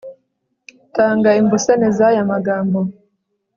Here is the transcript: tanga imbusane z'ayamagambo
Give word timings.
tanga 0.95 1.29
imbusane 1.39 1.87
z'ayamagambo 1.97 2.79